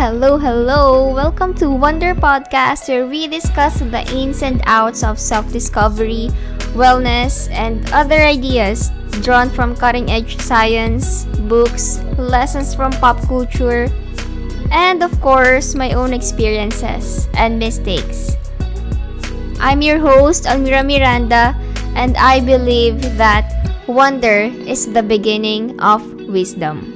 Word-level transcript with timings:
Hello, 0.00 0.40
hello! 0.40 1.12
Welcome 1.12 1.52
to 1.60 1.68
Wonder 1.68 2.16
Podcast 2.16 2.88
where 2.88 3.04
we 3.04 3.28
discuss 3.28 3.84
the 3.84 4.00
ins 4.16 4.40
and 4.40 4.64
outs 4.64 5.04
of 5.04 5.20
self 5.20 5.52
discovery, 5.52 6.32
wellness, 6.72 7.52
and 7.52 7.84
other 7.92 8.16
ideas 8.16 8.88
drawn 9.20 9.52
from 9.52 9.76
cutting 9.76 10.08
edge 10.08 10.40
science, 10.40 11.28
books, 11.52 12.00
lessons 12.16 12.72
from 12.72 12.96
pop 12.96 13.20
culture, 13.28 13.92
and 14.72 15.04
of 15.04 15.12
course, 15.20 15.76
my 15.76 15.92
own 15.92 16.16
experiences 16.16 17.28
and 17.36 17.60
mistakes. 17.60 18.40
I'm 19.60 19.84
your 19.84 20.00
host, 20.00 20.48
Almira 20.48 20.80
Miranda, 20.80 21.52
and 21.92 22.16
I 22.16 22.40
believe 22.40 23.04
that 23.20 23.52
wonder 23.84 24.48
is 24.64 24.88
the 24.96 25.04
beginning 25.04 25.76
of 25.84 26.00
wisdom. 26.24 26.89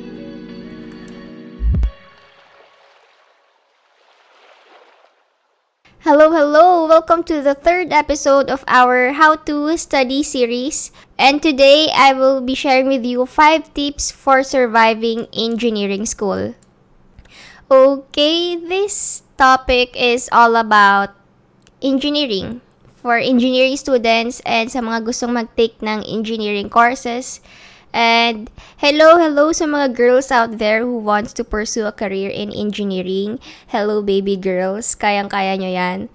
Hello, 6.05 6.29
hello! 6.29 6.85
Welcome 6.85 7.25
to 7.33 7.41
the 7.41 7.57
third 7.57 7.89
episode 7.89 8.53
of 8.53 8.61
our 8.69 9.17
How 9.17 9.41
to 9.49 9.73
Study 9.81 10.21
series. 10.21 10.93
And 11.17 11.41
today 11.41 11.89
I 11.97 12.13
will 12.13 12.45
be 12.45 12.53
sharing 12.53 12.93
with 12.93 13.09
you 13.09 13.25
5 13.25 13.73
tips 13.73 14.13
for 14.13 14.45
surviving 14.45 15.33
engineering 15.33 16.05
school. 16.05 16.53
Okay, 17.73 18.53
this 18.53 19.25
topic 19.41 19.97
is 19.97 20.29
all 20.29 20.61
about 20.61 21.17
engineering. 21.81 22.61
For 23.01 23.17
engineering 23.17 23.81
students 23.81 24.45
and 24.45 24.69
sa 24.69 24.85
mga 24.85 25.09
gustong 25.09 25.33
mag-take 25.33 25.81
ng 25.81 26.05
engineering 26.05 26.69
courses. 26.69 27.41
And 27.95 28.51
hello, 28.83 29.23
hello 29.23 29.55
sa 29.55 29.71
mga 29.71 29.95
girls 29.95 30.35
out 30.35 30.59
there 30.59 30.83
who 30.83 30.99
wants 30.99 31.31
to 31.39 31.47
pursue 31.47 31.87
a 31.87 31.95
career 31.95 32.27
in 32.27 32.51
engineering. 32.51 33.39
Hello, 33.71 34.03
baby 34.03 34.35
girls. 34.35 34.99
Kayang-kaya 34.99 35.55
nyo 35.55 35.71
yan. 35.71 36.11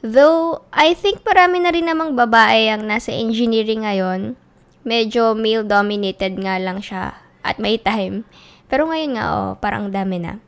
Though, 0.00 0.64
I 0.72 0.96
think 0.96 1.20
marami 1.20 1.60
na 1.60 1.76
rin 1.76 1.92
namang 1.92 2.16
babae 2.16 2.72
ang 2.72 2.88
nasa 2.88 3.12
engineering 3.12 3.84
ngayon. 3.84 4.40
Medyo 4.80 5.36
male-dominated 5.36 6.40
nga 6.40 6.56
lang 6.56 6.80
siya 6.80 7.20
at 7.44 7.60
may 7.60 7.76
time. 7.76 8.24
Pero 8.72 8.88
ngayon 8.88 9.20
nga, 9.20 9.24
oh, 9.28 9.50
parang 9.60 9.92
dami 9.92 10.24
na. 10.24 10.40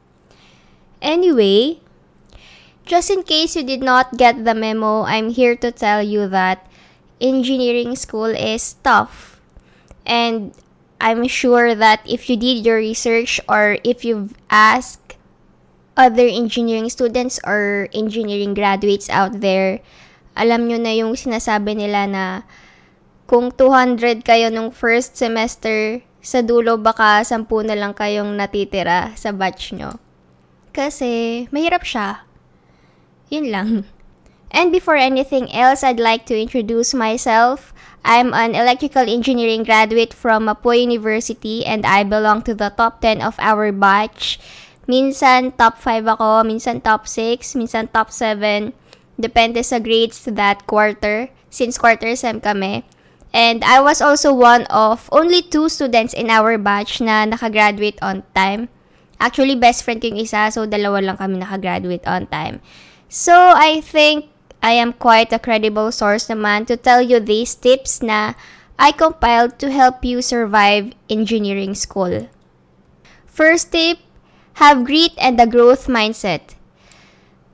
Anyway, 1.04 1.84
just 2.88 3.12
in 3.12 3.20
case 3.20 3.60
you 3.60 3.64
did 3.64 3.84
not 3.84 4.16
get 4.16 4.48
the 4.48 4.56
memo, 4.56 5.04
I'm 5.04 5.36
here 5.36 5.52
to 5.60 5.68
tell 5.68 6.00
you 6.00 6.24
that 6.32 6.64
engineering 7.20 7.92
school 7.92 8.32
is 8.32 8.80
tough 8.80 9.35
And 10.06 10.54
I'm 11.02 11.26
sure 11.28 11.74
that 11.74 12.00
if 12.06 12.30
you 12.30 12.38
did 12.38 12.64
your 12.64 12.78
research 12.78 13.42
or 13.50 13.76
if 13.84 14.06
you've 14.06 14.32
asked 14.48 15.18
other 15.96 16.24
engineering 16.24 16.88
students 16.88 17.40
or 17.44 17.88
engineering 17.92 18.54
graduates 18.54 19.10
out 19.10 19.42
there, 19.42 19.82
alam 20.38 20.68
nyo 20.68 20.78
na 20.78 20.94
yung 20.94 21.18
sinasabi 21.18 21.74
nila 21.74 22.06
na 22.06 22.24
kung 23.26 23.50
200 23.50 24.22
kayo 24.22 24.48
nung 24.48 24.70
first 24.70 25.18
semester, 25.18 26.00
sa 26.26 26.42
dulo 26.42 26.74
baka 26.74 27.22
10 27.22 27.46
na 27.66 27.78
lang 27.78 27.94
kayong 27.94 28.34
natitira 28.34 29.14
sa 29.14 29.30
batch 29.30 29.74
nyo. 29.74 29.94
Kasi 30.74 31.46
mahirap 31.54 31.86
siya. 31.86 32.26
Yun 33.30 33.46
lang. 33.50 33.68
And 34.50 34.70
before 34.70 34.96
anything 34.96 35.50
else, 35.52 35.82
I'd 35.82 36.00
like 36.00 36.26
to 36.26 36.38
introduce 36.38 36.94
myself. 36.94 37.74
I'm 38.06 38.30
an 38.32 38.54
electrical 38.54 39.02
engineering 39.02 39.64
graduate 39.66 40.14
from 40.14 40.46
Mapua 40.46 40.78
University 40.78 41.66
and 41.66 41.84
I 41.84 42.06
belong 42.06 42.42
to 42.46 42.54
the 42.54 42.70
top 42.70 43.02
10 43.02 43.20
of 43.20 43.34
our 43.42 43.72
batch. 43.72 44.38
Minsan 44.86 45.58
top 45.58 45.82
5 45.82 46.06
ako, 46.14 46.46
minsan 46.46 46.78
top 46.78 47.10
6, 47.10 47.58
minsan 47.58 47.90
top 47.90 48.14
7. 48.14 48.70
Depende 49.18 49.58
sa 49.66 49.82
grades 49.82 50.22
that 50.22 50.62
quarter, 50.70 51.34
since 51.50 51.74
quarter 51.74 52.14
sem 52.14 52.38
kami. 52.38 52.86
And 53.34 53.66
I 53.66 53.82
was 53.82 53.98
also 53.98 54.30
one 54.30 54.70
of 54.70 55.10
only 55.10 55.42
two 55.42 55.66
students 55.66 56.14
in 56.14 56.30
our 56.30 56.54
batch 56.62 57.02
na 57.02 57.26
nakagraduate 57.26 57.98
on 57.98 58.22
time. 58.38 58.70
Actually, 59.18 59.58
best 59.58 59.82
friend 59.82 59.98
ko 59.98 60.14
yung 60.14 60.22
isa, 60.22 60.46
so 60.54 60.62
dalawa 60.68 61.02
lang 61.02 61.18
kami 61.18 61.42
nakagraduate 61.42 62.06
on 62.06 62.30
time. 62.30 62.62
So, 63.10 63.34
I 63.34 63.82
think 63.82 64.30
I 64.62 64.72
am 64.76 64.92
quite 64.92 65.32
a 65.32 65.38
credible 65.38 65.92
source 65.92 66.26
naman 66.26 66.66
to 66.66 66.76
tell 66.76 67.00
you 67.00 67.20
these 67.20 67.54
tips 67.54 68.02
na 68.02 68.34
I 68.76 68.92
compiled 68.92 69.58
to 69.64 69.72
help 69.72 70.04
you 70.04 70.20
survive 70.20 70.92
engineering 71.08 71.74
school. 71.74 72.28
First 73.24 73.72
tip, 73.72 73.98
have 74.60 74.84
grit 74.84 75.12
and 75.16 75.40
a 75.40 75.46
growth 75.46 75.88
mindset. 75.88 76.56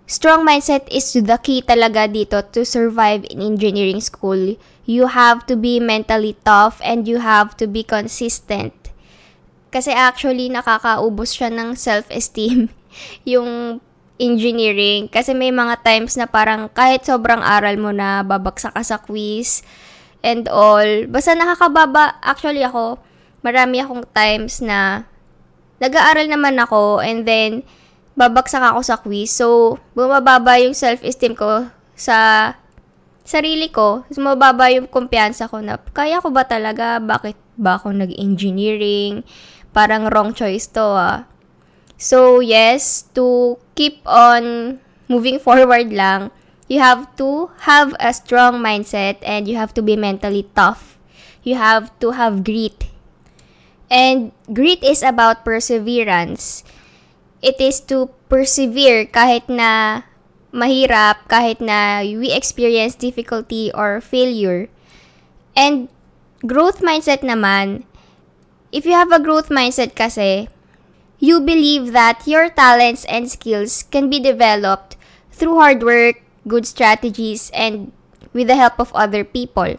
Strong 0.07 0.47
mindset 0.47 0.87
is 0.91 1.15
the 1.15 1.39
key 1.39 1.63
talaga 1.63 2.11
dito 2.11 2.43
to 2.53 2.67
survive 2.67 3.25
in 3.31 3.41
engineering 3.41 4.03
school. 4.03 4.59
You 4.85 5.15
have 5.15 5.47
to 5.47 5.55
be 5.55 5.79
mentally 5.79 6.37
tough 6.45 6.83
and 6.83 7.07
you 7.07 7.23
have 7.23 7.57
to 7.63 7.71
be 7.71 7.87
consistent. 7.87 8.75
Kasi 9.73 9.95
actually 9.95 10.51
nakakaubos 10.51 11.39
siya 11.39 11.55
ng 11.55 11.79
self-esteem 11.79 12.69
yung 13.33 13.81
engineering. 14.23 15.11
Kasi 15.11 15.35
may 15.35 15.51
mga 15.51 15.83
times 15.83 16.15
na 16.15 16.31
parang 16.31 16.71
kahit 16.71 17.03
sobrang 17.03 17.43
aral 17.43 17.75
mo 17.77 17.91
na, 17.91 18.23
babagsak 18.23 18.71
ka 18.73 18.83
sa 18.87 19.03
quiz 19.03 19.67
and 20.23 20.47
all. 20.47 20.87
Basta 21.11 21.35
nakakababa, 21.35 22.23
actually 22.23 22.63
ako, 22.63 23.03
marami 23.43 23.83
akong 23.83 24.07
times 24.15 24.63
na 24.63 25.03
nag-aaral 25.83 26.31
naman 26.31 26.55
ako 26.63 27.03
and 27.03 27.27
then 27.27 27.67
babagsak 28.15 28.63
ako 28.63 28.81
sa 28.87 28.97
quiz. 29.03 29.35
So, 29.35 29.77
bumababa 29.99 30.63
yung 30.63 30.79
self-esteem 30.79 31.35
ko 31.35 31.67
sa 31.99 32.55
sarili 33.27 33.69
ko. 33.75 34.07
Bumababa 34.15 34.71
yung 34.71 34.87
kumpiyansa 34.87 35.51
ko 35.51 35.59
na, 35.59 35.83
kaya 35.91 36.23
ko 36.23 36.31
ba 36.31 36.47
talaga? 36.47 37.03
Bakit 37.03 37.59
ba 37.59 37.83
ako 37.83 37.91
nag-engineering? 37.91 39.27
Parang 39.75 40.07
wrong 40.07 40.37
choice 40.37 40.71
to 40.71 40.85
ah. 40.85 41.27
So, 42.03 42.43
yes, 42.43 43.07
to 43.15 43.63
keep 43.79 44.03
on 44.03 44.83
moving 45.07 45.39
forward 45.39 45.95
lang, 45.95 46.35
you 46.67 46.83
have 46.83 47.07
to 47.23 47.55
have 47.71 47.95
a 48.03 48.11
strong 48.11 48.59
mindset 48.59 49.23
and 49.23 49.47
you 49.47 49.55
have 49.55 49.71
to 49.79 49.83
be 49.87 49.95
mentally 49.95 50.51
tough. 50.59 50.99
You 51.47 51.55
have 51.55 51.95
to 52.03 52.11
have 52.19 52.43
grit. 52.43 52.91
And 53.87 54.35
grit 54.51 54.83
is 54.83 55.07
about 55.07 55.47
perseverance. 55.47 56.67
It 57.39 57.63
is 57.63 57.79
to 57.87 58.11
persevere 58.27 59.07
kahit 59.07 59.47
na 59.47 60.03
mahirap, 60.51 61.31
kahit 61.31 61.63
na 61.63 62.03
we 62.03 62.35
experience 62.35 62.99
difficulty 62.99 63.71
or 63.79 64.03
failure. 64.03 64.67
And 65.55 65.87
growth 66.43 66.83
mindset 66.83 67.23
naman, 67.23 67.87
if 68.75 68.83
you 68.91 68.99
have 68.99 69.15
a 69.15 69.23
growth 69.23 69.55
mindset 69.55 69.95
kasi, 69.95 70.51
you 71.23 71.39
believe 71.39 71.95
that 71.95 72.27
your 72.27 72.51
talents 72.51 73.07
and 73.07 73.31
skills 73.31 73.87
can 73.95 74.11
be 74.11 74.19
developed 74.19 74.99
through 75.31 75.55
hard 75.55 75.87
work, 75.87 76.19
good 76.51 76.67
strategies, 76.67 77.55
and 77.55 77.95
with 78.35 78.51
the 78.51 78.59
help 78.59 78.83
of 78.83 78.91
other 78.91 79.23
people. 79.23 79.79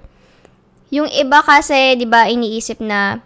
Yung 0.88 1.12
iba 1.12 1.44
kasi, 1.44 2.00
di 2.00 2.08
ba, 2.08 2.32
iniisip 2.32 2.80
na, 2.80 3.20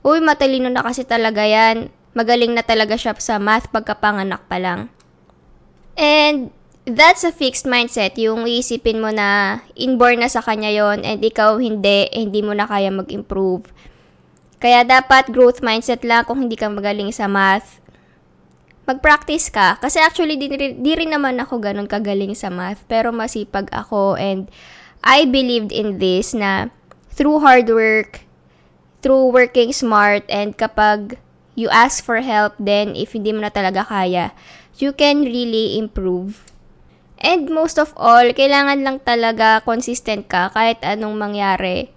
uy, 0.00 0.24
matalino 0.24 0.72
na 0.72 0.80
kasi 0.80 1.04
talaga 1.04 1.44
yan. 1.44 1.92
Magaling 2.16 2.56
na 2.56 2.64
talaga 2.64 2.96
siya 2.96 3.12
sa 3.20 3.36
math 3.36 3.68
pagkapanganak 3.68 4.48
pa 4.48 4.56
lang. 4.56 4.88
And 5.92 6.48
that's 6.88 7.20
a 7.20 7.34
fixed 7.34 7.68
mindset. 7.68 8.16
Yung 8.16 8.48
iisipin 8.48 9.04
mo 9.04 9.12
na 9.12 9.60
inborn 9.76 10.24
na 10.24 10.32
sa 10.32 10.40
kanya 10.40 10.72
yon 10.72 11.04
and 11.04 11.20
ikaw 11.20 11.60
hindi, 11.60 12.08
hindi 12.16 12.40
mo 12.40 12.56
na 12.56 12.64
kaya 12.64 12.88
mag-improve. 12.88 13.68
Kaya 14.58 14.82
dapat 14.82 15.30
growth 15.30 15.62
mindset 15.62 16.02
lang 16.02 16.26
kung 16.26 16.42
hindi 16.42 16.58
ka 16.58 16.66
magaling 16.66 17.14
sa 17.14 17.30
math. 17.30 17.78
Mag-practice 18.90 19.54
ka. 19.54 19.78
Kasi 19.78 20.02
actually, 20.02 20.34
di, 20.34 20.50
di 20.58 20.92
rin 20.98 21.14
naman 21.14 21.38
ako 21.38 21.62
ganun 21.62 21.86
kagaling 21.86 22.34
sa 22.34 22.50
math. 22.50 22.82
Pero 22.90 23.14
masipag 23.14 23.70
ako 23.70 24.18
and 24.18 24.50
I 25.06 25.30
believed 25.30 25.70
in 25.70 26.02
this 26.02 26.34
na 26.34 26.74
through 27.14 27.38
hard 27.38 27.70
work, 27.70 28.26
through 29.02 29.30
working 29.30 29.70
smart, 29.70 30.26
and 30.26 30.58
kapag 30.58 31.18
you 31.54 31.70
ask 31.70 32.02
for 32.02 32.18
help, 32.22 32.54
then 32.58 32.98
if 32.98 33.14
hindi 33.14 33.30
mo 33.30 33.42
na 33.42 33.50
talaga 33.50 33.86
kaya, 33.86 34.34
you 34.78 34.94
can 34.94 35.22
really 35.22 35.78
improve. 35.78 36.46
And 37.18 37.50
most 37.50 37.82
of 37.82 37.90
all, 37.98 38.30
kailangan 38.30 38.86
lang 38.86 39.02
talaga 39.02 39.62
consistent 39.66 40.30
ka 40.30 40.54
kahit 40.54 40.78
anong 40.86 41.18
mangyari. 41.18 41.90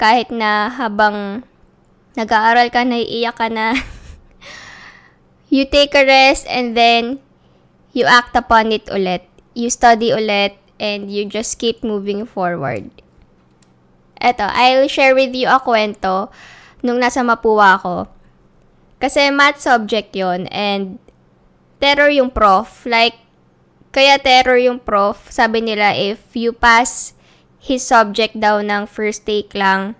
Kahit 0.00 0.32
na 0.32 0.72
habang 0.72 1.44
nag-aaral 2.16 2.68
ka, 2.68 2.84
naiiyak 2.84 3.36
ka 3.36 3.48
na, 3.48 3.76
you 5.54 5.64
take 5.68 5.96
a 5.96 6.04
rest 6.04 6.44
and 6.48 6.76
then 6.76 7.20
you 7.92 8.04
act 8.04 8.36
upon 8.36 8.72
it 8.72 8.88
ulit. 8.88 9.24
You 9.52 9.68
study 9.68 10.12
ulit 10.12 10.56
and 10.80 11.12
you 11.12 11.28
just 11.28 11.60
keep 11.60 11.84
moving 11.84 12.24
forward. 12.24 12.90
Eto, 14.22 14.46
I'll 14.48 14.88
share 14.88 15.14
with 15.14 15.34
you 15.34 15.50
a 15.50 15.58
kwento 15.58 16.30
nung 16.80 17.02
nasa 17.02 17.26
Mapua 17.26 17.78
ako. 17.78 18.06
Kasi 19.02 19.34
math 19.34 19.58
subject 19.58 20.14
yon 20.14 20.46
and 20.54 21.02
terror 21.82 22.06
yung 22.06 22.30
prof. 22.30 22.86
Like, 22.86 23.18
kaya 23.90 24.22
terror 24.22 24.56
yung 24.62 24.78
prof. 24.78 25.26
Sabi 25.26 25.58
nila, 25.58 25.98
if 25.98 26.38
you 26.38 26.54
pass 26.54 27.18
his 27.58 27.82
subject 27.82 28.38
daw 28.38 28.62
ng 28.62 28.86
first 28.86 29.26
take 29.26 29.50
lang, 29.58 29.98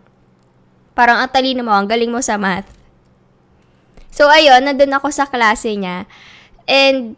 parang 0.93 1.21
ang 1.21 1.31
talino 1.33 1.65
mo, 1.65 1.73
ang 1.73 1.89
galing 1.89 2.12
mo 2.12 2.21
sa 2.21 2.37
math. 2.37 2.69
So, 4.12 4.29
ayun, 4.29 4.69
nandun 4.69 4.93
ako 4.93 5.09
sa 5.09 5.25
klase 5.25 5.73
niya. 5.73 6.05
And, 6.69 7.17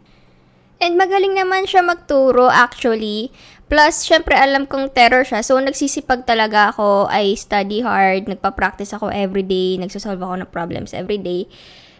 and 0.79 0.93
magaling 0.95 1.35
naman 1.35 1.67
siya 1.67 1.83
magturo, 1.83 2.47
actually. 2.47 3.35
Plus, 3.67 4.07
syempre, 4.07 4.37
alam 4.37 4.63
kong 4.63 4.95
terror 4.95 5.27
siya. 5.27 5.43
So, 5.43 5.59
nagsisipag 5.59 6.23
talaga 6.23 6.71
ako. 6.71 7.11
I 7.11 7.35
study 7.35 7.83
hard. 7.83 8.31
Nagpa-practice 8.31 8.95
ako 8.95 9.11
everyday. 9.11 9.75
Nagsasolve 9.75 10.23
ako 10.23 10.35
ng 10.39 10.53
problems 10.55 10.95
everyday. 10.95 11.51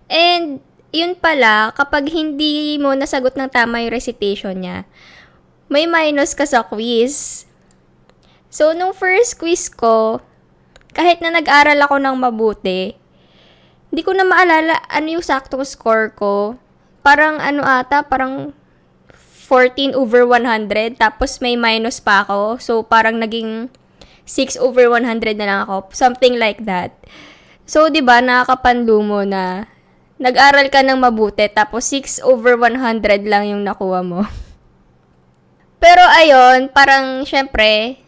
And, 0.08 0.64
yun 0.96 1.20
pala, 1.20 1.76
kapag 1.76 2.08
hindi 2.08 2.80
mo 2.80 2.96
nasagot 2.96 3.36
ng 3.36 3.52
tama 3.52 3.84
yung 3.84 3.92
recitation 3.92 4.64
niya, 4.64 4.88
may 5.68 5.90
minus 5.90 6.32
ka 6.32 6.48
sa 6.48 6.64
quiz. 6.64 7.44
So, 8.48 8.72
nung 8.72 8.96
first 8.96 9.36
quiz 9.36 9.68
ko, 9.68 10.24
kahit 10.96 11.20
na 11.20 11.36
nag-aral 11.36 11.76
ako 11.84 12.00
ng 12.00 12.16
mabuti, 12.16 12.96
hindi 13.92 14.02
ko 14.02 14.16
na 14.16 14.24
maalala 14.24 14.80
ano 14.88 15.08
yung 15.20 15.26
saktong 15.26 15.68
score 15.68 16.16
ko. 16.16 16.56
Parang 17.04 17.38
ano 17.44 17.62
ata, 17.68 18.02
parang 18.08 18.56
14 19.46 19.94
over 19.94 20.26
100, 20.26 20.98
tapos 20.98 21.38
may 21.44 21.54
minus 21.60 22.02
pa 22.02 22.26
ako. 22.26 22.58
So, 22.58 22.82
parang 22.82 23.22
naging 23.22 23.70
6 24.26 24.58
over 24.58 24.90
100 24.90 25.38
na 25.38 25.46
lang 25.46 25.60
ako. 25.70 25.94
Something 25.94 26.42
like 26.42 26.66
that. 26.66 26.98
So, 27.70 27.94
di 27.94 28.02
ba, 28.02 28.26
nakakapanlo 28.26 29.06
mo 29.06 29.22
na 29.22 29.70
nag-aral 30.18 30.72
ka 30.74 30.82
ng 30.82 30.98
mabuti, 30.98 31.46
tapos 31.52 31.86
6 31.92 32.26
over 32.26 32.58
100 32.58 33.28
lang 33.28 33.52
yung 33.54 33.62
nakuha 33.62 34.02
mo. 34.02 34.26
Pero 35.84 36.02
ayun, 36.02 36.74
parang 36.74 37.22
syempre, 37.28 38.02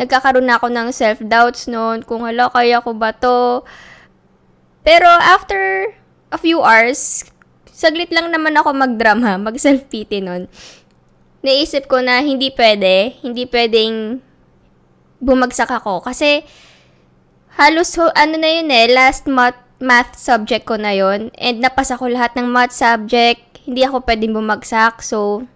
nagkakaroon 0.00 0.48
na 0.48 0.56
ako 0.56 0.72
ng 0.72 0.88
self-doubts 0.96 1.68
noon, 1.68 2.00
kung 2.00 2.24
hala, 2.24 2.48
kaya 2.48 2.80
ko 2.80 2.96
ba 2.96 3.12
to? 3.12 3.60
Pero 4.80 5.04
after 5.04 5.92
a 6.32 6.40
few 6.40 6.64
hours, 6.64 7.28
saglit 7.68 8.08
lang 8.08 8.32
naman 8.32 8.56
ako 8.56 8.72
mag-drama, 8.72 9.36
mag-self-pity 9.52 10.24
nun. 10.24 10.48
Naisip 11.44 11.84
ko 11.84 12.00
na 12.00 12.24
hindi 12.24 12.48
pwede, 12.56 13.20
hindi 13.20 13.44
pwedeng 13.44 14.24
bumagsak 15.20 15.68
ako. 15.68 16.00
Kasi, 16.00 16.48
halos, 17.60 17.92
ano 18.00 18.34
na 18.40 18.48
yun 18.48 18.72
eh, 18.72 18.88
last 18.88 19.28
math, 19.28 19.60
math 19.80 20.16
subject 20.16 20.64
ko 20.64 20.80
na 20.80 20.96
yun. 20.96 21.28
And 21.36 21.60
napasa 21.60 22.00
ko 22.00 22.08
lahat 22.08 22.36
ng 22.36 22.48
math 22.48 22.72
subject. 22.72 23.60
Hindi 23.64 23.84
ako 23.84 24.04
pwedeng 24.04 24.36
bumagsak. 24.36 25.04
So, 25.04 25.48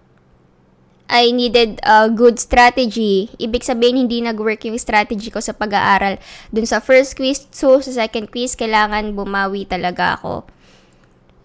I 1.05 1.29
needed 1.29 1.77
a 1.85 2.09
good 2.09 2.41
strategy. 2.41 3.29
Ibig 3.37 3.61
sabihin, 3.61 4.05
hindi 4.05 4.25
nag-work 4.25 4.65
yung 4.65 4.77
strategy 4.81 5.29
ko 5.29 5.37
sa 5.37 5.53
pag-aaral. 5.53 6.17
Dun 6.49 6.65
sa 6.65 6.81
first 6.81 7.13
quiz, 7.13 7.45
so 7.53 7.77
sa 7.77 8.05
second 8.05 8.33
quiz, 8.33 8.57
kailangan 8.57 9.13
bumawi 9.13 9.69
talaga 9.69 10.17
ako. 10.17 10.49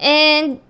And, 0.01 0.65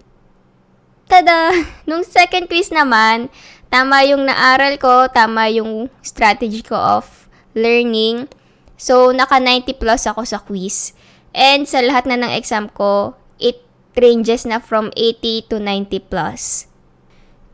tada! 1.07 1.55
Nung 1.89 2.03
second 2.03 2.51
quiz 2.51 2.75
naman, 2.75 3.31
tama 3.71 4.03
yung 4.11 4.27
naaral 4.27 4.75
ko, 4.83 5.07
tama 5.07 5.47
yung 5.55 5.87
strategy 6.03 6.67
ko 6.67 6.75
of 6.75 7.31
learning. 7.55 8.27
So, 8.75 9.15
naka 9.15 9.39
90 9.39 9.79
plus 9.79 10.11
ako 10.11 10.27
sa 10.27 10.43
quiz. 10.43 10.99
And 11.31 11.71
sa 11.71 11.79
lahat 11.79 12.11
na 12.11 12.19
ng 12.19 12.33
exam 12.35 12.67
ko, 12.75 13.15
it 13.39 13.63
ranges 13.95 14.43
na 14.43 14.59
from 14.59 14.91
80 14.99 15.47
to 15.47 15.63
90 15.63 16.11
plus. 16.11 16.69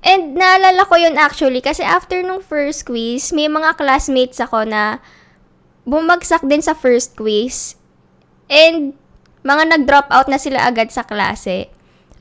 And 0.07 0.39
naalala 0.39 0.87
ko 0.87 0.95
yun 0.95 1.19
actually 1.19 1.59
kasi 1.59 1.83
after 1.83 2.23
nung 2.23 2.39
first 2.39 2.87
quiz, 2.87 3.35
may 3.35 3.51
mga 3.51 3.75
classmates 3.75 4.39
ako 4.39 4.63
na 4.63 5.03
bumagsak 5.83 6.47
din 6.47 6.63
sa 6.63 6.79
first 6.79 7.19
quiz. 7.19 7.75
And 8.47 8.95
mga 9.43 9.75
nag-drop 9.75 10.07
out 10.15 10.31
na 10.31 10.39
sila 10.39 10.63
agad 10.63 10.95
sa 10.95 11.03
klase. 11.03 11.67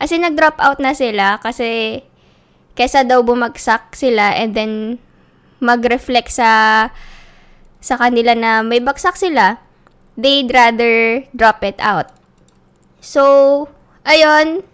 As 0.02 0.10
in, 0.10 0.26
nag-drop 0.26 0.58
out 0.58 0.82
na 0.82 0.98
sila 0.98 1.38
kasi 1.38 2.02
kesa 2.74 3.06
daw 3.06 3.22
bumagsak 3.22 3.94
sila 3.94 4.34
and 4.34 4.58
then 4.58 4.98
mag-reflect 5.62 6.34
sa 6.34 6.50
sa 7.80 7.96
kanila 8.02 8.34
na 8.34 8.66
may 8.66 8.82
bagsak 8.82 9.14
sila, 9.14 9.62
they'd 10.18 10.50
rather 10.50 11.22
drop 11.38 11.62
it 11.62 11.78
out. 11.78 12.10
So, 12.98 13.70
ayun, 14.02 14.66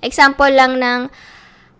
example 0.00 0.48
lang 0.48 0.80
ng 0.80 1.12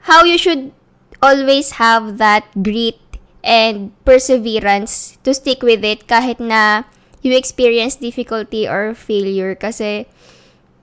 how 0.07 0.25
you 0.25 0.39
should 0.39 0.75
always 1.23 1.79
have 1.79 2.19
that 2.19 2.47
grit 2.59 2.99
and 3.43 3.91
perseverance 4.05 5.19
to 5.23 5.35
stick 5.35 5.63
with 5.63 5.83
it 5.83 6.07
kahit 6.07 6.39
na 6.43 6.87
you 7.23 7.35
experience 7.35 7.99
difficulty 7.99 8.67
or 8.67 8.95
failure 8.95 9.55
kasi 9.55 10.07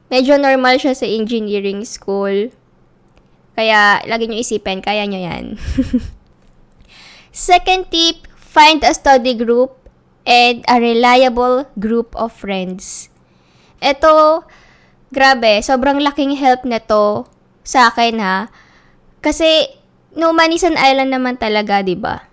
medyo 0.07 0.39
normal 0.39 0.80
siya 0.80 0.95
sa 0.95 1.06
engineering 1.06 1.83
school. 1.83 2.51
Kaya, 3.60 4.00
lagi 4.07 4.31
nyo 4.31 4.39
isipin, 4.39 4.80
kaya 4.80 5.04
nyo 5.04 5.19
yan. 5.19 5.60
Second 7.36 7.92
tip, 7.92 8.24
find 8.39 8.81
a 8.88 8.95
study 8.95 9.36
group 9.36 9.75
and 10.24 10.63
a 10.72 10.80
reliable 10.80 11.68
group 11.75 12.15
of 12.15 12.31
friends. 12.31 13.12
Ito, 13.83 14.48
grabe, 15.12 15.60
sobrang 15.60 16.00
laking 16.00 16.39
help 16.39 16.63
nito 16.63 17.27
sa 17.68 17.92
akin 17.92 18.24
ha. 18.24 18.48
Kasi, 19.19 19.68
no 20.16 20.31
Manisan 20.31 20.80
Island 20.80 21.12
naman 21.12 21.36
talaga, 21.36 21.83
di 21.83 21.95
ba? 21.95 22.30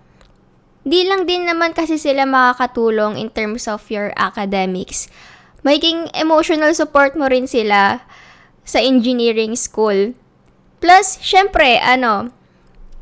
Di 0.87 1.03
lang 1.03 1.27
din 1.27 1.43
naman 1.43 1.75
kasi 1.75 1.99
sila 1.99 2.23
makakatulong 2.23 3.19
in 3.19 3.27
terms 3.27 3.67
of 3.67 3.83
your 3.91 4.15
academics. 4.15 5.11
Maging 5.67 6.07
emotional 6.15 6.71
support 6.71 7.11
mo 7.19 7.27
rin 7.27 7.43
sila 7.43 7.99
sa 8.63 8.79
engineering 8.79 9.59
school. 9.59 10.15
Plus, 10.79 11.19
syempre, 11.19 11.75
ano, 11.83 12.31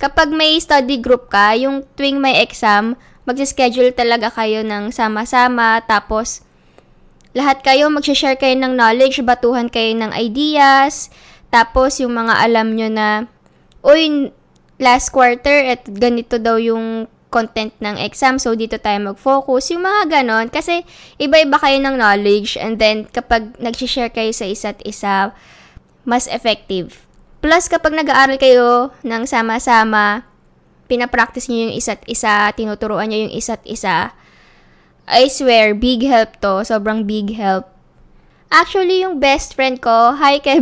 kapag 0.02 0.34
may 0.34 0.58
study 0.58 0.98
group 0.98 1.30
ka, 1.30 1.54
yung 1.54 1.86
tuwing 1.94 2.18
may 2.18 2.42
exam, 2.42 2.98
mag-schedule 3.30 3.94
talaga 3.94 4.34
kayo 4.34 4.66
ng 4.66 4.90
sama-sama, 4.90 5.82
tapos 5.86 6.42
lahat 7.36 7.62
kayo 7.62 7.92
mag-share 7.94 8.40
kayo 8.40 8.56
ng 8.58 8.74
knowledge, 8.74 9.22
batuhan 9.22 9.70
kayo 9.70 9.92
ng 9.94 10.10
ideas, 10.16 11.14
tapos 11.54 12.00
yung 12.00 12.16
mga 12.16 12.34
alam 12.42 12.74
nyo 12.74 12.90
na, 12.90 13.30
uy, 13.86 14.34
last 14.82 15.14
quarter, 15.14 15.70
at 15.70 15.86
ganito 15.86 16.42
daw 16.42 16.58
yung 16.58 17.06
content 17.30 17.76
ng 17.84 18.00
exam, 18.02 18.40
so 18.42 18.56
dito 18.58 18.82
tayo 18.82 19.14
mag-focus, 19.14 19.76
yung 19.76 19.86
mga 19.86 20.02
ganon, 20.20 20.48
kasi 20.50 20.82
iba-iba 21.22 21.60
kayo 21.62 21.78
ng 21.84 21.96
knowledge, 22.00 22.58
and 22.58 22.82
then 22.82 23.06
kapag 23.06 23.54
nag-share 23.62 24.10
kayo 24.10 24.34
sa 24.34 24.50
isa't 24.50 24.80
isa, 24.82 25.36
mas 26.08 26.26
effective. 26.32 27.06
Plus, 27.46 27.70
kapag 27.70 27.94
nag-aaral 27.94 28.42
kayo 28.42 28.90
ng 29.06 29.24
sama-sama, 29.30 30.26
pinapractice 30.90 31.46
nyo 31.46 31.70
yung 31.70 31.76
isa't 31.78 32.02
isa, 32.10 32.50
tinuturuan 32.58 33.10
nyo 33.10 33.30
yung 33.30 33.36
isa't 33.36 33.62
isa, 33.70 34.18
I 35.06 35.30
swear, 35.30 35.78
big 35.78 36.02
help 36.02 36.42
to. 36.42 36.66
Sobrang 36.66 37.06
big 37.06 37.38
help. 37.38 37.70
Actually, 38.50 39.06
yung 39.06 39.22
best 39.22 39.54
friend 39.54 39.78
ko, 39.78 40.18
hi 40.18 40.42
kay 40.42 40.58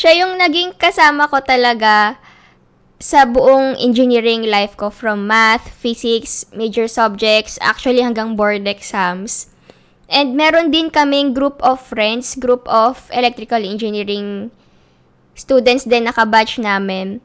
siya 0.00 0.24
yung 0.24 0.40
naging 0.40 0.72
kasama 0.80 1.28
ko 1.28 1.44
talaga 1.44 2.16
sa 2.96 3.28
buong 3.28 3.76
engineering 3.76 4.48
life 4.48 4.72
ko 4.72 4.88
from 4.88 5.28
math, 5.28 5.68
physics, 5.76 6.48
major 6.56 6.88
subjects, 6.88 7.60
actually 7.60 8.00
hanggang 8.00 8.32
board 8.32 8.64
exams. 8.64 9.52
And 10.08 10.40
meron 10.40 10.72
din 10.72 10.88
kaming 10.88 11.36
group 11.36 11.60
of 11.60 11.84
friends, 11.84 12.32
group 12.32 12.64
of 12.64 13.12
electrical 13.12 13.60
engineering 13.60 14.48
students 15.36 15.84
din 15.84 16.08
nakabatch 16.08 16.56
namin, 16.56 17.20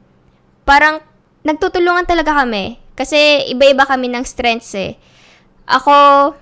parang 0.68 1.00
nagtutulungan 1.48 2.04
talaga 2.04 2.44
kami. 2.44 2.76
Kasi 2.92 3.48
iba-iba 3.56 3.88
kami 3.88 4.12
ng 4.12 4.24
strengths 4.28 4.76
eh. 4.76 5.00
Ako, 5.64 6.36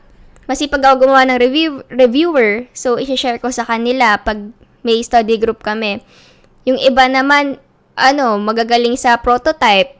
masipag 0.50 0.82
ako 0.82 1.06
gumawa 1.06 1.30
ng 1.30 1.38
review, 1.38 1.86
reviewer. 1.94 2.66
So, 2.74 2.98
isi-share 2.98 3.38
ko 3.38 3.54
sa 3.54 3.62
kanila 3.62 4.18
pag 4.18 4.50
may 4.84 5.00
study 5.00 5.40
group 5.40 5.64
kami. 5.64 6.04
Yung 6.68 6.78
iba 6.78 7.08
naman, 7.08 7.58
ano, 7.96 8.36
magagaling 8.38 8.94
sa 9.00 9.18
prototype. 9.18 9.96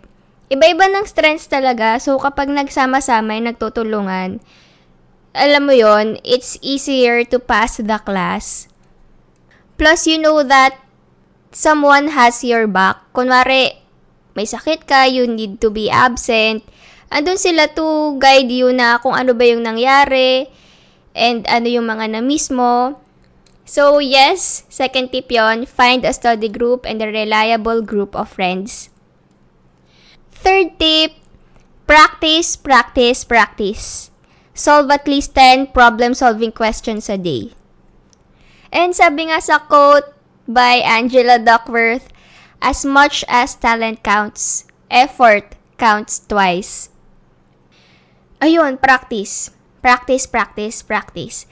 Iba-iba 0.53 0.87
ng 0.93 1.09
strengths 1.09 1.49
talaga. 1.49 1.97
So, 1.99 2.21
kapag 2.21 2.53
nagsama-sama, 2.53 3.41
nagtutulungan, 3.41 4.39
alam 5.35 5.63
mo 5.67 5.75
yon 5.75 6.23
it's 6.23 6.55
easier 6.63 7.27
to 7.27 7.43
pass 7.43 7.83
the 7.83 7.99
class. 8.07 8.71
Plus, 9.75 10.07
you 10.07 10.23
know 10.23 10.47
that 10.47 10.79
someone 11.51 12.15
has 12.15 12.47
your 12.47 12.71
back. 12.71 13.03
Kunwari, 13.11 13.75
may 14.39 14.47
sakit 14.47 14.87
ka, 14.87 15.11
you 15.11 15.27
need 15.27 15.59
to 15.59 15.75
be 15.75 15.91
absent. 15.91 16.63
Andun 17.11 17.39
sila 17.39 17.71
to 17.75 18.19
guide 18.19 18.51
you 18.51 18.71
na 18.71 18.99
kung 19.03 19.15
ano 19.15 19.35
ba 19.35 19.47
yung 19.47 19.63
nangyari 19.63 20.51
and 21.15 21.47
ano 21.47 21.67
yung 21.71 21.87
mga 21.87 22.15
na-miss 22.15 22.51
mo. 22.51 22.99
So, 23.65 23.99
yes, 23.99 24.69
second 24.69 25.09
tip 25.11 25.33
yon, 25.33 25.65
find 25.65 26.05
a 26.05 26.13
study 26.13 26.53
group 26.53 26.85
and 26.85 27.01
a 27.01 27.09
reliable 27.09 27.81
group 27.81 28.15
of 28.15 28.29
friends. 28.29 28.93
Third 30.31 30.79
tip, 30.79 31.17
practice, 31.89 32.57
practice, 32.57 33.25
practice. 33.25 34.11
Solve 34.53 34.93
at 34.93 35.09
least 35.09 35.35
10 35.35 35.73
problem-solving 35.73 36.53
questions 36.53 37.09
a 37.09 37.17
day. 37.17 37.57
And 38.69 38.93
sabi 38.93 39.33
nga 39.33 39.41
sa 39.41 39.59
quote 39.59 40.13
by 40.45 40.85
Angela 40.85 41.41
Duckworth, 41.41 42.13
as 42.61 42.85
much 42.85 43.25
as 43.27 43.57
talent 43.57 44.05
counts, 44.05 44.69
effort 44.93 45.57
counts 45.81 46.21
twice. 46.21 46.93
Ayun, 48.45 48.77
practice. 48.77 49.51
Practice, 49.81 50.29
practice, 50.29 50.85
practice. 50.85 51.49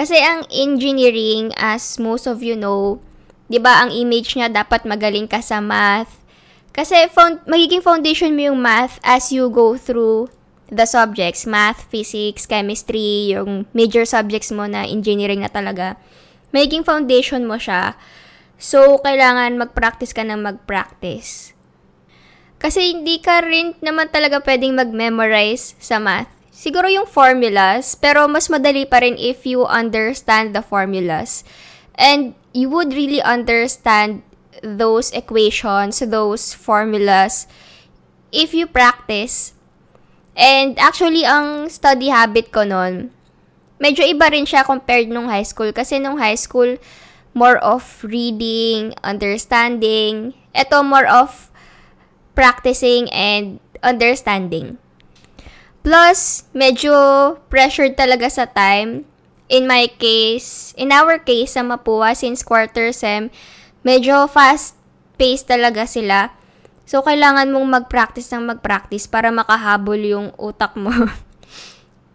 Kasi 0.00 0.16
ang 0.16 0.48
engineering, 0.48 1.52
as 1.60 2.00
most 2.00 2.24
of 2.24 2.40
you 2.40 2.56
know, 2.56 3.04
di 3.52 3.60
ba 3.60 3.84
ang 3.84 3.92
image 3.92 4.32
niya 4.32 4.48
dapat 4.48 4.88
magaling 4.88 5.28
ka 5.28 5.44
sa 5.44 5.60
math. 5.60 6.24
Kasi 6.72 7.04
found, 7.12 7.44
magiging 7.44 7.84
foundation 7.84 8.32
mo 8.32 8.48
yung 8.48 8.64
math 8.64 8.96
as 9.04 9.28
you 9.28 9.52
go 9.52 9.76
through 9.76 10.32
the 10.72 10.88
subjects, 10.88 11.44
math, 11.44 11.84
physics, 11.92 12.48
chemistry, 12.48 13.36
yung 13.36 13.68
major 13.76 14.08
subjects 14.08 14.48
mo 14.48 14.64
na 14.64 14.88
engineering 14.88 15.44
na 15.44 15.52
talaga. 15.52 16.00
Magiging 16.48 16.80
foundation 16.80 17.44
mo 17.44 17.60
siya. 17.60 17.92
So, 18.56 19.04
kailangan 19.04 19.60
mag-practice 19.60 20.16
ka 20.16 20.24
ng 20.24 20.40
mag-practice. 20.40 21.52
Kasi 22.56 22.96
hindi 22.96 23.20
ka 23.20 23.44
rin 23.44 23.76
naman 23.84 24.08
talaga 24.08 24.40
pwedeng 24.40 24.80
mag-memorize 24.80 25.76
sa 25.76 26.00
math 26.00 26.39
siguro 26.60 26.92
yung 26.92 27.08
formulas, 27.08 27.96
pero 27.96 28.28
mas 28.28 28.52
madali 28.52 28.84
pa 28.84 29.00
rin 29.00 29.16
if 29.16 29.48
you 29.48 29.64
understand 29.64 30.52
the 30.52 30.60
formulas. 30.60 31.40
And 31.96 32.36
you 32.52 32.68
would 32.68 32.92
really 32.92 33.24
understand 33.24 34.20
those 34.60 35.08
equations, 35.16 36.04
those 36.04 36.52
formulas, 36.52 37.48
if 38.28 38.52
you 38.52 38.68
practice. 38.68 39.56
And 40.36 40.76
actually, 40.76 41.24
ang 41.24 41.72
study 41.72 42.12
habit 42.12 42.52
ko 42.52 42.68
nun, 42.68 43.08
medyo 43.80 44.04
iba 44.04 44.28
rin 44.28 44.44
siya 44.44 44.60
compared 44.68 45.08
nung 45.08 45.32
high 45.32 45.48
school. 45.48 45.72
Kasi 45.72 45.96
nung 45.96 46.20
high 46.20 46.36
school, 46.36 46.76
more 47.32 47.56
of 47.64 48.04
reading, 48.04 48.92
understanding. 49.00 50.36
Ito, 50.52 50.84
more 50.84 51.08
of 51.08 51.48
practicing 52.36 53.08
and 53.12 53.60
understanding. 53.80 54.76
Plus, 55.80 56.44
medyo 56.52 56.92
pressured 57.48 57.96
talaga 57.96 58.28
sa 58.28 58.44
time. 58.44 59.08
In 59.50 59.66
my 59.66 59.90
case, 59.98 60.76
in 60.78 60.92
our 60.92 61.18
case 61.18 61.56
sa 61.56 61.64
Mapua, 61.64 62.14
since 62.14 62.44
quarter 62.44 62.92
sem, 62.92 63.32
medyo 63.82 64.28
fast-paced 64.30 65.48
talaga 65.48 65.88
sila. 65.88 66.36
So, 66.84 67.02
kailangan 67.02 67.50
mong 67.50 67.66
mag-practice 67.80 68.30
ng 68.34 68.50
mag-practice 68.50 69.08
para 69.08 69.32
makahabol 69.32 69.98
yung 69.98 70.28
utak 70.36 70.76
mo. 70.76 70.92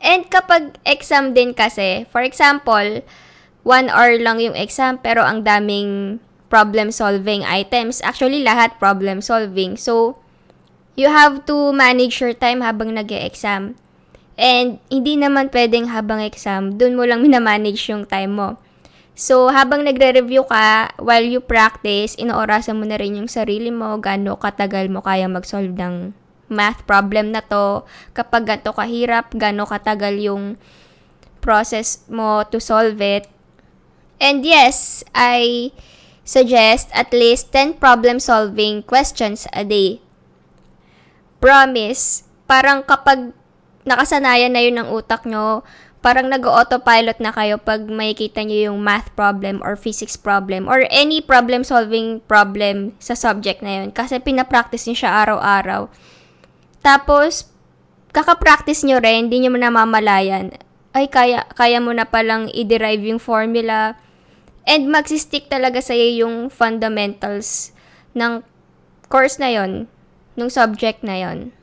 And 0.06 0.30
kapag 0.30 0.78
exam 0.86 1.34
din 1.34 1.58
kasi, 1.58 2.06
for 2.14 2.22
example, 2.22 3.02
one 3.66 3.90
hour 3.90 4.22
lang 4.22 4.38
yung 4.38 4.54
exam 4.54 5.02
pero 5.02 5.26
ang 5.26 5.42
daming 5.42 6.22
problem-solving 6.48 7.42
items. 7.42 8.00
Actually, 8.06 8.46
lahat 8.46 8.78
problem-solving. 8.78 9.76
So, 9.76 10.22
you 10.96 11.08
have 11.12 11.44
to 11.46 11.72
manage 11.72 12.20
your 12.24 12.34
time 12.34 12.64
habang 12.64 12.96
nag 12.96 13.12
exam 13.12 13.76
And 14.36 14.84
hindi 14.92 15.16
naman 15.16 15.48
pwedeng 15.52 15.88
habang 15.88 16.20
exam, 16.20 16.76
dun 16.76 17.00
mo 17.00 17.08
lang 17.08 17.24
minamanage 17.24 17.88
yung 17.88 18.04
time 18.04 18.36
mo. 18.36 18.50
So, 19.16 19.48
habang 19.48 19.88
nagre-review 19.88 20.44
ka, 20.52 20.92
while 21.00 21.24
you 21.24 21.40
practice, 21.40 22.20
inoorasan 22.20 22.76
mo 22.76 22.84
na 22.84 23.00
rin 23.00 23.16
yung 23.16 23.32
sarili 23.32 23.72
mo, 23.72 23.96
gaano 23.96 24.36
katagal 24.36 24.92
mo 24.92 25.00
kaya 25.00 25.32
mag-solve 25.32 25.72
ng 25.72 26.12
math 26.52 26.84
problem 26.84 27.32
na 27.32 27.40
to, 27.40 27.88
kapag 28.12 28.44
ganito 28.44 28.76
kahirap, 28.76 29.32
gaano 29.32 29.64
katagal 29.64 30.20
yung 30.20 30.60
process 31.40 32.04
mo 32.12 32.44
to 32.44 32.60
solve 32.60 33.00
it. 33.00 33.32
And 34.20 34.44
yes, 34.44 35.08
I 35.16 35.72
suggest 36.28 36.92
at 36.92 37.16
least 37.16 37.56
10 37.56 37.80
problem-solving 37.80 38.84
questions 38.84 39.48
a 39.56 39.64
day 39.64 40.04
promise, 41.46 42.26
parang 42.50 42.82
kapag 42.82 43.30
nakasanayan 43.86 44.50
na 44.50 44.66
yun 44.66 44.82
ng 44.82 44.90
utak 44.90 45.30
nyo, 45.30 45.62
parang 46.02 46.26
nag-autopilot 46.26 47.22
na 47.22 47.30
kayo 47.30 47.62
pag 47.62 47.86
makikita 47.86 48.42
nyo 48.42 48.74
yung 48.74 48.82
math 48.82 49.14
problem 49.14 49.62
or 49.62 49.78
physics 49.78 50.18
problem 50.18 50.66
or 50.66 50.90
any 50.90 51.22
problem-solving 51.22 52.18
problem 52.26 52.98
sa 52.98 53.14
subject 53.14 53.62
na 53.62 53.86
yun. 53.86 53.94
Kasi 53.94 54.18
pinapractice 54.18 54.90
nyo 54.90 54.98
siya 54.98 55.22
araw-araw. 55.22 55.86
Tapos, 56.82 57.46
kakapractice 58.10 58.82
nyo 58.82 58.98
rin, 58.98 59.30
hindi 59.30 59.46
nyo 59.46 59.54
namamalayan. 59.54 60.50
Ay, 60.98 61.14
kaya, 61.14 61.46
kaya 61.54 61.78
mo 61.78 61.94
na 61.94 62.10
palang 62.10 62.50
i-derive 62.58 63.06
yung 63.14 63.22
formula. 63.22 63.94
And 64.66 64.90
magsistick 64.90 65.46
talaga 65.46 65.78
sa 65.78 65.94
yung 65.94 66.50
fundamentals 66.50 67.70
ng 68.18 68.42
course 69.14 69.38
na 69.38 69.54
yon 69.54 69.94
nung 70.36 70.52
subject 70.52 71.02
na 71.02 71.16
yon. 71.20 71.56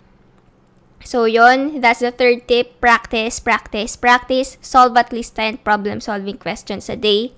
So, 1.02 1.26
yon 1.26 1.82
that's 1.82 2.00
the 2.00 2.14
third 2.14 2.46
tip. 2.46 2.78
Practice, 2.78 3.42
practice, 3.42 3.98
practice. 3.98 4.56
Solve 4.62 4.96
at 4.96 5.12
least 5.12 5.34
10 5.36 5.62
problem-solving 5.66 6.38
questions 6.38 6.88
a 6.88 6.96
day. 6.96 7.34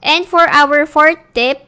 And 0.00 0.24
for 0.24 0.48
our 0.48 0.84
fourth 0.84 1.20
tip, 1.32 1.64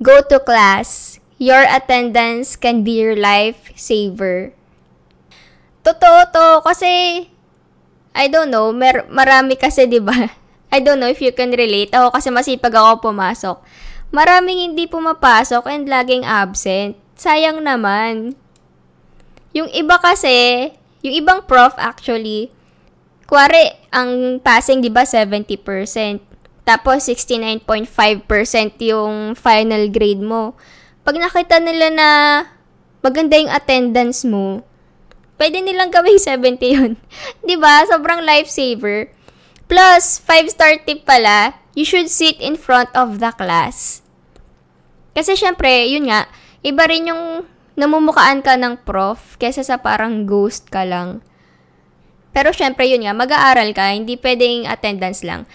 go 0.00 0.20
to 0.28 0.40
class. 0.40 1.20
Your 1.36 1.68
attendance 1.68 2.56
can 2.56 2.80
be 2.80 2.96
your 2.96 3.16
life 3.16 3.72
saver. 3.76 4.56
Totoo 5.84 6.32
to, 6.32 6.64
kasi, 6.64 7.28
I 8.16 8.28
don't 8.32 8.48
know, 8.48 8.72
mer 8.72 9.04
marami 9.12 9.60
kasi, 9.60 9.84
di 9.84 10.00
ba? 10.00 10.32
I 10.74 10.80
don't 10.80 11.00
know 11.00 11.08
if 11.08 11.20
you 11.20 11.32
can 11.36 11.52
relate. 11.52 11.92
Ako 11.92 12.16
kasi 12.16 12.32
masipag 12.32 12.72
ako 12.72 13.12
pumasok. 13.12 13.60
Maraming 14.12 14.72
hindi 14.72 14.88
pumapasok 14.88 15.68
and 15.68 15.88
laging 15.88 16.24
absent 16.24 16.96
sayang 17.16 17.64
naman. 17.64 18.36
Yung 19.56 19.72
iba 19.72 19.96
kasi, 19.96 20.70
yung 21.00 21.14
ibang 21.16 21.40
prof 21.48 21.72
actually, 21.80 22.52
kuwari, 23.26 23.72
ang 23.90 24.38
passing, 24.44 24.84
di 24.84 24.92
ba, 24.92 25.02
70%. 25.02 26.20
Tapos, 26.62 27.08
69.5% 27.08 27.88
yung 28.86 29.34
final 29.34 29.88
grade 29.90 30.22
mo. 30.22 30.54
Pag 31.02 31.16
nakita 31.18 31.58
nila 31.58 31.88
na 31.90 32.08
maganda 33.00 33.38
yung 33.38 33.50
attendance 33.50 34.26
mo, 34.26 34.62
pwede 35.40 35.62
nilang 35.62 35.94
gawing 35.94 36.20
70 36.20 36.60
yun. 36.62 36.92
di 37.48 37.56
ba? 37.56 37.86
Sobrang 37.88 38.22
lifesaver. 38.22 39.10
Plus, 39.66 40.22
5-star 40.22 40.86
tip 40.86 41.02
pala, 41.02 41.58
you 41.74 41.82
should 41.82 42.10
sit 42.10 42.38
in 42.38 42.54
front 42.54 42.90
of 42.94 43.18
the 43.18 43.30
class. 43.34 44.02
Kasi 45.16 45.34
syempre, 45.34 45.88
yun 45.88 46.06
nga, 46.12 46.28
iba 46.66 46.82
rin 46.90 47.14
yung 47.14 47.46
namumukaan 47.78 48.42
ka 48.42 48.58
ng 48.58 48.82
prof 48.82 49.38
kesa 49.38 49.62
sa 49.62 49.78
parang 49.78 50.26
ghost 50.26 50.66
ka 50.66 50.82
lang. 50.82 51.22
Pero 52.34 52.50
syempre 52.50 52.90
yun 52.90 53.06
nga, 53.06 53.14
mag-aaral 53.14 53.70
ka, 53.70 53.94
hindi 53.94 54.18
pwedeng 54.18 54.66
attendance 54.66 55.22
lang. 55.22 55.46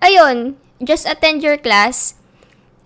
Ayun, 0.00 0.56
just 0.80 1.04
attend 1.04 1.44
your 1.44 1.60
class. 1.60 2.16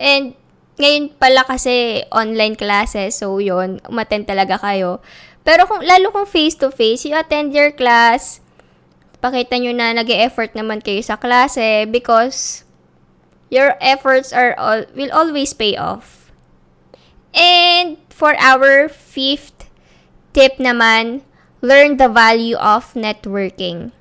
And 0.02 0.34
ngayon 0.76 1.14
pala 1.16 1.46
kasi 1.46 2.02
online 2.10 2.58
classes, 2.58 3.22
so 3.22 3.38
yun, 3.38 3.78
umattend 3.86 4.26
talaga 4.26 4.58
kayo. 4.58 4.98
Pero 5.46 5.64
kung 5.64 5.80
lalo 5.86 6.10
kung 6.10 6.26
face 6.28 6.58
to 6.58 6.68
face, 6.74 7.06
you 7.06 7.14
attend 7.14 7.54
your 7.54 7.70
class. 7.72 8.42
Pakita 9.22 9.56
nyo 9.58 9.72
na 9.72 9.94
nag 9.94 10.10
effort 10.10 10.52
naman 10.52 10.82
kayo 10.82 11.00
sa 11.02 11.16
klase 11.16 11.86
because 11.88 12.68
your 13.48 13.74
efforts 13.80 14.30
are 14.30 14.52
all 14.58 14.84
will 14.92 15.10
always 15.10 15.56
pay 15.56 15.74
off. 15.74 16.17
And 17.38 18.02
for 18.10 18.34
our 18.34 18.90
fifth 18.90 19.70
tip 20.34 20.58
naman, 20.58 21.22
learn 21.62 22.02
the 22.02 22.10
value 22.10 22.58
of 22.58 22.90
networking. 22.98 23.94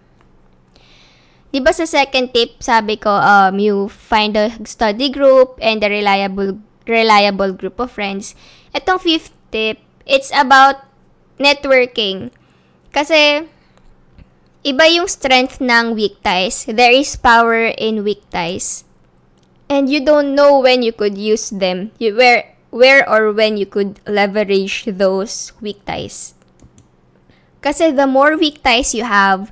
Di 1.54 1.62
ba 1.62 1.70
sa 1.70 1.86
second 1.86 2.34
tip, 2.34 2.60
sabi 2.60 2.98
ko, 2.98 3.14
um, 3.14 3.62
you 3.62 3.88
find 3.94 4.34
a 4.34 4.52
study 4.66 5.14
group 5.14 5.56
and 5.62 5.80
a 5.86 5.90
reliable 5.90 6.58
reliable 6.90 7.54
group 7.54 7.78
of 7.78 7.94
friends. 7.94 8.34
Itong 8.74 9.00
fifth 9.00 9.32
tip, 9.54 9.80
it's 10.04 10.34
about 10.34 10.82
networking. 11.38 12.34
Kasi, 12.90 13.46
iba 14.66 14.86
yung 14.90 15.08
strength 15.08 15.62
ng 15.62 15.94
weak 15.94 16.18
ties. 16.26 16.66
There 16.66 16.92
is 16.92 17.16
power 17.16 17.70
in 17.78 18.02
weak 18.02 18.26
ties. 18.34 18.84
And 19.70 19.92
you 19.92 20.02
don't 20.02 20.34
know 20.34 20.60
when 20.60 20.82
you 20.82 20.96
could 20.96 21.20
use 21.20 21.52
them. 21.52 21.92
You, 22.00 22.16
where 22.16 22.57
where 22.70 23.08
or 23.08 23.32
when 23.32 23.58
you 23.58 23.66
could 23.66 24.00
leverage 24.08 24.86
those 24.86 25.54
weak 25.62 25.84
ties. 25.86 26.34
Kasi 27.62 27.92
the 27.92 28.08
more 28.08 28.38
weak 28.38 28.64
ties 28.64 28.94
you 28.94 29.04
have, 29.04 29.52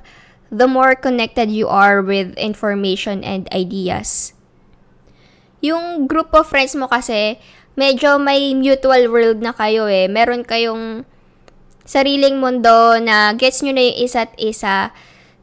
the 0.50 0.68
more 0.68 0.94
connected 0.94 1.50
you 1.50 1.66
are 1.68 2.00
with 2.00 2.36
information 2.38 3.24
and 3.24 3.50
ideas. 3.52 4.32
Yung 5.60 6.06
group 6.06 6.30
of 6.32 6.46
friends 6.46 6.76
mo 6.78 6.86
kasi, 6.86 7.40
medyo 7.74 8.16
may 8.16 8.54
mutual 8.54 9.10
world 9.10 9.42
na 9.42 9.52
kayo 9.52 9.90
eh. 9.90 10.06
Meron 10.06 10.46
kayong 10.46 11.04
sariling 11.86 12.38
mundo 12.38 12.98
na 13.02 13.34
gets 13.34 13.62
nyo 13.62 13.74
na 13.74 13.84
yung 13.90 13.98
isa't 14.06 14.32
isa. 14.38 14.90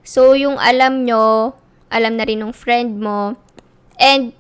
So, 0.04 0.36
yung 0.36 0.60
alam 0.60 1.08
nyo, 1.08 1.56
alam 1.88 2.20
na 2.20 2.26
rin 2.28 2.44
ng 2.44 2.56
friend 2.56 3.00
mo. 3.00 3.36
And, 4.00 4.36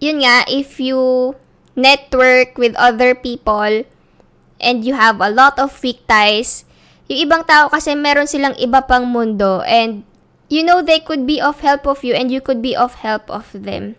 yun 0.00 0.24
nga, 0.24 0.46
if 0.50 0.80
you 0.80 1.34
network 1.74 2.58
with 2.58 2.74
other 2.78 3.14
people 3.14 3.84
and 4.62 4.84
you 4.86 4.94
have 4.94 5.20
a 5.20 5.30
lot 5.30 5.58
of 5.58 5.74
weak 5.82 6.06
ties, 6.06 6.64
yung 7.10 7.28
ibang 7.28 7.44
tao 7.44 7.68
kasi 7.68 7.92
meron 7.92 8.30
silang 8.30 8.56
iba 8.56 8.80
pang 8.80 9.04
mundo 9.04 9.60
and 9.68 10.06
you 10.48 10.64
know 10.64 10.80
they 10.80 11.02
could 11.02 11.26
be 11.26 11.42
of 11.42 11.60
help 11.60 11.84
of 11.84 12.00
you 12.06 12.14
and 12.14 12.30
you 12.32 12.40
could 12.40 12.62
be 12.62 12.72
of 12.72 13.04
help 13.04 13.28
of 13.28 13.52
them. 13.52 13.98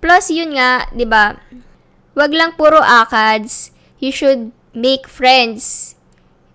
Plus, 0.00 0.30
yun 0.30 0.54
nga, 0.54 0.86
di 0.92 1.08
ba, 1.08 1.40
wag 2.14 2.32
lang 2.32 2.54
puro 2.54 2.80
akads. 2.80 3.72
You 3.96 4.12
should 4.12 4.52
make 4.76 5.08
friends, 5.08 5.96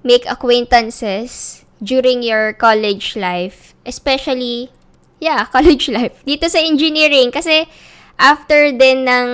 make 0.05 0.29
acquaintances 0.29 1.61
during 1.81 2.21
your 2.21 2.53
college 2.53 3.17
life. 3.17 3.73
Especially, 3.81 4.69
yeah, 5.17 5.45
college 5.55 5.89
life. 5.89 6.21
Dito 6.23 6.45
sa 6.47 6.61
engineering, 6.61 7.33
kasi 7.33 7.65
after 8.21 8.69
din 8.71 9.09
ng 9.09 9.27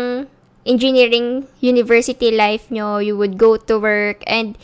engineering 0.68 1.48
university 1.64 2.36
life 2.36 2.68
nyo, 2.68 3.00
you 3.00 3.16
would 3.16 3.40
go 3.40 3.56
to 3.56 3.80
work 3.80 4.22
and 4.28 4.60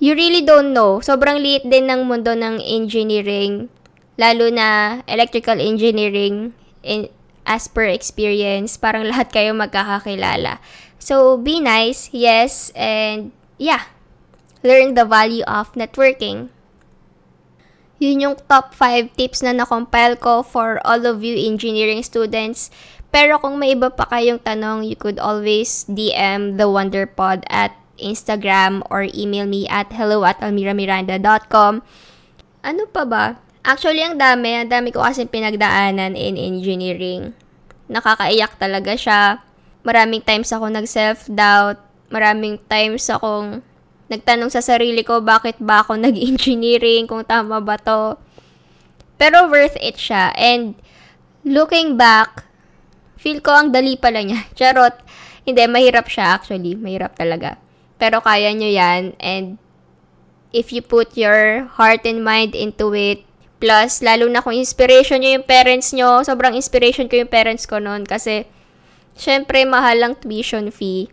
you 0.00 0.16
really 0.16 0.42
don't 0.42 0.72
know. 0.72 0.98
Sobrang 1.04 1.40
liit 1.40 1.68
din 1.68 1.92
ng 1.92 2.08
mundo 2.08 2.32
ng 2.32 2.60
engineering, 2.64 3.68
lalo 4.16 4.48
na 4.48 5.00
electrical 5.06 5.60
engineering 5.60 6.56
in, 6.80 7.12
as 7.44 7.68
per 7.68 7.86
experience, 7.86 8.74
parang 8.80 9.06
lahat 9.12 9.30
kayo 9.30 9.52
magkakakilala. 9.52 10.58
So, 10.98 11.38
be 11.38 11.62
nice, 11.62 12.10
yes, 12.10 12.74
and 12.74 13.30
yeah, 13.60 13.86
learn 14.66 14.98
the 14.98 15.06
value 15.06 15.46
of 15.46 15.70
networking. 15.78 16.50
Yun 17.96 18.20
yung 18.20 18.36
top 18.50 18.76
5 18.76 19.16
tips 19.16 19.40
na 19.40 19.56
na-compile 19.56 20.20
ko 20.20 20.44
for 20.44 20.82
all 20.84 21.08
of 21.08 21.24
you 21.24 21.32
engineering 21.32 22.04
students. 22.04 22.68
Pero 23.16 23.40
kung 23.40 23.56
may 23.56 23.72
iba 23.72 23.88
pa 23.88 24.04
kayong 24.12 24.44
tanong, 24.44 24.84
you 24.84 24.92
could 24.92 25.16
always 25.16 25.88
DM 25.88 26.60
the 26.60 26.68
Wonderpod 26.68 27.48
at 27.48 27.72
Instagram 27.96 28.84
or 28.92 29.08
email 29.08 29.48
me 29.48 29.64
at 29.72 29.88
hello 29.88 30.20
at 30.28 30.36
almiramiranda.com. 30.44 31.80
Ano 32.60 32.82
pa 32.92 33.08
ba? 33.08 33.40
Actually, 33.64 34.04
ang 34.04 34.20
dami. 34.20 34.60
Ang 34.60 34.68
dami 34.68 34.92
ko 34.92 35.00
kasi 35.00 35.24
pinagdaanan 35.24 36.12
in 36.12 36.36
engineering. 36.36 37.32
Nakakaiyak 37.88 38.60
talaga 38.60 38.92
siya. 38.92 39.40
Maraming 39.80 40.20
times 40.20 40.52
ako 40.52 40.68
nag-self-doubt. 40.68 41.80
Maraming 42.12 42.60
times 42.68 43.08
akong 43.08 43.64
nagtanong 44.12 44.52
sa 44.52 44.60
sarili 44.60 45.00
ko, 45.00 45.24
bakit 45.24 45.56
ba 45.56 45.80
ako 45.80 45.96
nag-engineering? 46.04 47.08
Kung 47.08 47.24
tama 47.24 47.64
ba 47.64 47.80
to? 47.80 48.20
Pero 49.16 49.48
worth 49.48 49.80
it 49.80 49.96
siya. 49.96 50.36
And 50.36 50.76
looking 51.48 51.96
back, 51.96 52.45
feel 53.16 53.42
ko 53.42 53.52
ang 53.52 53.72
dali 53.72 53.96
pala 53.96 54.22
niya. 54.22 54.46
Charot. 54.58 54.96
Hindi, 55.42 55.62
mahirap 55.66 56.06
siya 56.08 56.36
actually. 56.36 56.78
Mahirap 56.78 57.16
talaga. 57.18 57.58
Pero 57.96 58.20
kaya 58.20 58.52
nyo 58.52 58.68
yan. 58.68 59.16
And 59.18 59.56
if 60.52 60.70
you 60.70 60.84
put 60.84 61.16
your 61.16 61.66
heart 61.76 62.04
and 62.04 62.22
mind 62.22 62.52
into 62.52 62.92
it, 62.92 63.26
Plus, 63.56 64.04
lalo 64.04 64.28
na 64.28 64.44
kung 64.44 64.52
inspiration 64.52 65.24
nyo 65.24 65.40
yung 65.40 65.48
parents 65.48 65.96
nyo, 65.96 66.20
sobrang 66.20 66.52
inspiration 66.52 67.08
ko 67.08 67.24
yung 67.24 67.32
parents 67.32 67.64
ko 67.64 67.80
noon 67.80 68.04
kasi, 68.04 68.44
syempre, 69.16 69.64
mahal 69.64 69.96
ang 70.04 70.14
tuition 70.20 70.68
fee. 70.68 71.08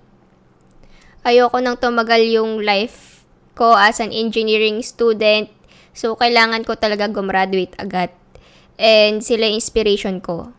Ayoko 1.23 1.63
nang 1.63 1.79
tumagal 1.79 2.19
yung 2.27 2.59
life 2.59 3.23
ko 3.55 3.79
as 3.79 4.03
an 4.03 4.11
engineering 4.11 4.83
student. 4.83 5.47
So, 5.95 6.19
kailangan 6.19 6.67
ko 6.67 6.75
talaga 6.75 7.07
gumraduate 7.07 7.79
agad. 7.79 8.11
And 8.75 9.23
sila 9.23 9.47
yung 9.47 9.63
inspiration 9.63 10.19
ko. 10.19 10.51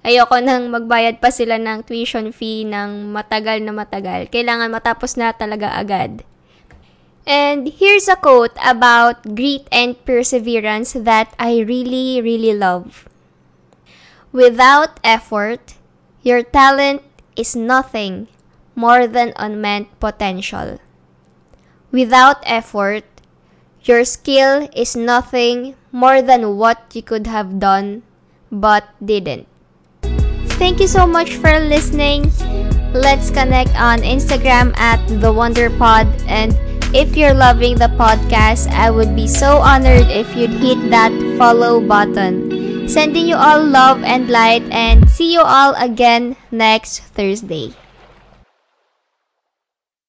Ayoko 0.00 0.40
nang 0.40 0.72
magbayad 0.72 1.20
pa 1.20 1.28
sila 1.28 1.60
ng 1.60 1.84
tuition 1.84 2.32
fee 2.32 2.64
ng 2.64 3.12
matagal 3.12 3.60
na 3.60 3.76
matagal. 3.76 4.32
Kailangan 4.32 4.72
matapos 4.72 5.20
na 5.20 5.36
talaga 5.36 5.76
agad. 5.76 6.24
And 7.28 7.68
here's 7.68 8.08
a 8.08 8.16
quote 8.16 8.56
about 8.64 9.36
grit 9.36 9.68
and 9.68 10.00
perseverance 10.08 10.96
that 10.96 11.36
I 11.36 11.60
really, 11.60 12.24
really 12.24 12.56
love. 12.56 13.04
Without 14.32 14.96
effort, 15.04 15.76
your 16.24 16.40
talent 16.48 17.04
is 17.36 17.52
nothing 17.52 18.24
more 18.72 19.04
than 19.04 19.36
unmet 19.36 19.84
potential. 20.00 20.80
Without 21.92 22.40
effort, 22.48 23.04
your 23.84 24.08
skill 24.08 24.70
is 24.72 24.96
nothing 24.96 25.74
more 25.92 26.22
than 26.22 26.56
what 26.56 26.88
you 26.94 27.02
could 27.02 27.26
have 27.26 27.60
done 27.60 28.00
but 28.48 28.88
didn't. 29.02 29.49
Thank 30.60 30.76
you 30.76 30.92
so 30.92 31.08
much 31.08 31.40
for 31.40 31.56
listening. 31.56 32.28
Let's 32.92 33.32
connect 33.32 33.72
on 33.80 34.04
Instagram 34.04 34.76
at 34.76 35.00
The 35.08 35.32
Wonder 35.32 35.72
Pod 35.72 36.04
and 36.28 36.52
if 36.92 37.16
you're 37.16 37.32
loving 37.32 37.80
the 37.80 37.88
podcast, 37.96 38.68
I 38.68 38.90
would 38.92 39.16
be 39.16 39.24
so 39.24 39.56
honored 39.56 40.12
if 40.12 40.28
you'd 40.36 40.52
hit 40.60 40.76
that 40.92 41.16
follow 41.40 41.80
button. 41.80 42.84
Sending 42.92 43.24
you 43.24 43.40
all 43.40 43.64
love 43.64 44.04
and 44.04 44.28
light 44.28 44.66
and 44.68 45.08
see 45.08 45.32
you 45.32 45.40
all 45.40 45.72
again 45.80 46.36
next 46.52 47.08
Thursday. 47.16 47.72